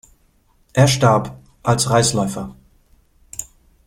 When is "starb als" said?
0.87-1.91